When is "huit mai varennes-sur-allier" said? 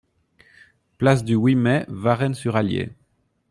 1.35-2.89